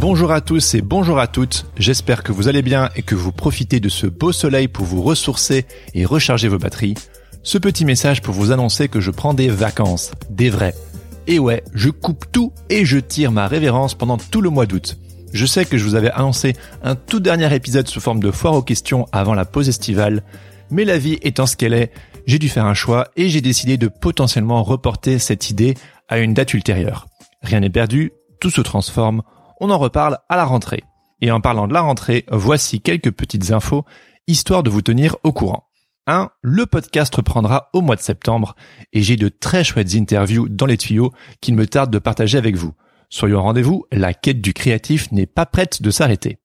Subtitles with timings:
[0.00, 3.32] Bonjour à tous et bonjour à toutes, j'espère que vous allez bien et que vous
[3.32, 6.94] profitez de ce beau soleil pour vous ressourcer et recharger vos batteries.
[7.42, 10.74] Ce petit message pour vous annoncer que je prends des vacances, des vrais.
[11.26, 14.96] Et ouais, je coupe tout et je tire ma révérence pendant tout le mois d'août.
[15.36, 18.54] Je sais que je vous avais annoncé un tout dernier épisode sous forme de foire
[18.54, 20.22] aux questions avant la pause estivale,
[20.70, 21.92] mais la vie étant ce qu'elle est,
[22.26, 25.74] j'ai dû faire un choix et j'ai décidé de potentiellement reporter cette idée
[26.08, 27.06] à une date ultérieure.
[27.42, 29.22] Rien n'est perdu, tout se transforme,
[29.60, 30.84] on en reparle à la rentrée.
[31.20, 33.84] Et en parlant de la rentrée, voici quelques petites infos,
[34.26, 35.68] histoire de vous tenir au courant.
[36.06, 36.30] 1.
[36.40, 38.56] Le podcast reprendra au mois de septembre
[38.94, 42.56] et j'ai de très chouettes interviews dans les tuyaux qu'il me tarde de partager avec
[42.56, 42.72] vous.
[43.08, 46.38] Soyons rendez-vous, la quête du créatif n'est pas prête de s'arrêter.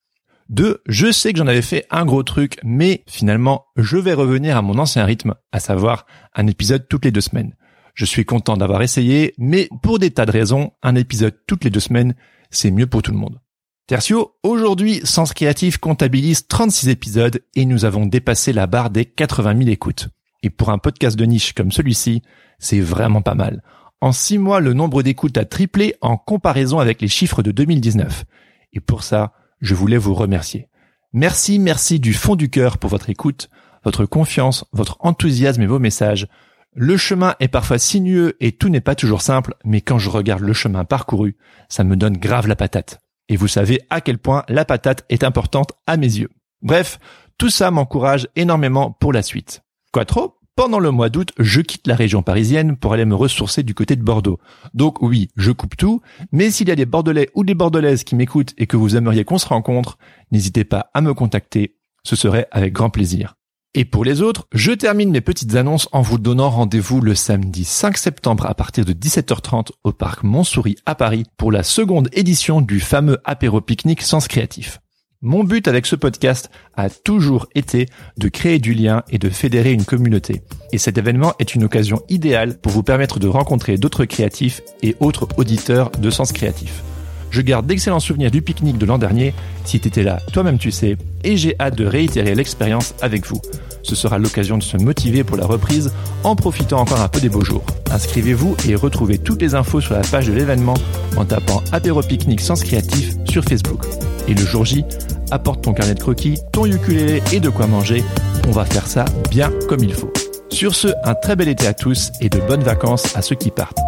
[0.49, 0.81] 2.
[0.85, 4.61] Je sais que j'en avais fait un gros truc, mais finalement, je vais revenir à
[4.61, 7.55] mon ancien rythme, à savoir un épisode toutes les deux semaines.
[7.93, 11.69] Je suis content d'avoir essayé, mais pour des tas de raisons, un épisode toutes les
[11.69, 12.15] deux semaines,
[12.49, 13.39] c'est mieux pour tout le monde.
[13.87, 19.57] Tertio, aujourd'hui, Sens Créatif comptabilise 36 épisodes et nous avons dépassé la barre des 80
[19.57, 20.09] 000 écoutes.
[20.43, 22.21] Et pour un podcast de niche comme celui-ci,
[22.59, 23.61] c'est vraiment pas mal.
[24.01, 28.25] En 6 mois, le nombre d'écoutes a triplé en comparaison avec les chiffres de 2019.
[28.73, 30.69] Et pour ça, je voulais vous remercier.
[31.13, 33.49] Merci, merci du fond du cœur pour votre écoute,
[33.83, 36.27] votre confiance, votre enthousiasme et vos messages.
[36.73, 40.41] Le chemin est parfois sinueux et tout n'est pas toujours simple, mais quand je regarde
[40.41, 41.37] le chemin parcouru,
[41.69, 43.01] ça me donne grave la patate.
[43.29, 46.29] Et vous savez à quel point la patate est importante à mes yeux.
[46.63, 46.97] Bref,
[47.37, 49.61] tout ça m'encourage énormément pour la suite.
[49.91, 50.40] Quoi trop?
[50.61, 53.95] Pendant le mois d'août, je quitte la région parisienne pour aller me ressourcer du côté
[53.95, 54.37] de Bordeaux.
[54.75, 58.15] Donc oui, je coupe tout, mais s'il y a des Bordelais ou des Bordelaises qui
[58.15, 59.97] m'écoutent et que vous aimeriez qu'on se rencontre,
[60.31, 63.33] n'hésitez pas à me contacter, ce serait avec grand plaisir.
[63.73, 67.65] Et pour les autres, je termine mes petites annonces en vous donnant rendez-vous le samedi
[67.65, 72.61] 5 septembre à partir de 17h30 au parc Montsouris à Paris pour la seconde édition
[72.61, 74.79] du fameux apéro pique-nique Sens Créatif.
[75.23, 77.85] Mon but avec ce podcast a toujours été
[78.17, 80.41] de créer du lien et de fédérer une communauté.
[80.71, 84.95] Et cet événement est une occasion idéale pour vous permettre de rencontrer d'autres créatifs et
[84.99, 86.81] autres auditeurs de Sens Créatif.
[87.29, 89.35] Je garde d'excellents souvenirs du pique-nique de l'an dernier.
[89.63, 90.97] Si t'étais là, toi-même tu sais.
[91.23, 93.39] Et j'ai hâte de réitérer l'expérience avec vous.
[93.83, 95.93] Ce sera l'occasion de se motiver pour la reprise
[96.23, 97.65] en profitant encore un peu des beaux jours.
[97.91, 100.75] Inscrivez-vous et retrouvez toutes les infos sur la page de l'événement
[101.15, 103.85] en tapant apéro pique-nique Sens Créatif sur Facebook.
[104.27, 104.83] Et le jour J,
[105.31, 108.03] apporte ton carnet de croquis, ton ukulélé et de quoi manger.
[108.47, 110.11] On va faire ça bien comme il faut.
[110.49, 113.49] Sur ce, un très bel été à tous et de bonnes vacances à ceux qui
[113.49, 113.79] partent.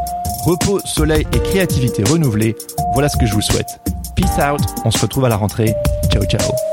[0.46, 2.56] Repos, soleil et créativité renouvelée,
[2.94, 3.80] voilà ce que je vous souhaite.
[4.16, 5.74] Peace out, on se retrouve à la rentrée.
[6.10, 6.73] Ciao ciao.